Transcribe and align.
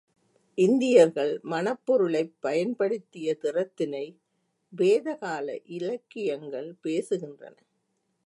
இந்தியர்கள் 0.57 1.39
மணப்பொருளைப் 1.43 2.33
பயன்படுத்திய 2.39 3.37
திறத்தினை 3.41 4.05
வேதகால 4.73 5.47
இலக்கியங்கள் 5.71 6.75
பேசுகின்றன. 6.83 7.55